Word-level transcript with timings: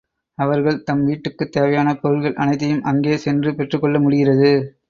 அவர்கள் 0.37 0.83
தம் 0.83 1.03
வீட்டுக்குத் 1.07 1.51
தேவையான 1.51 1.95
பொருள்கள் 1.95 2.33
அனைத்தையும் 2.33 2.83
அங்கே 2.83 3.17
சென்று 3.17 3.55
பெற்றுக் 3.55 3.81
கொள்ள 3.81 3.99
முடிகிறது. 3.99 4.51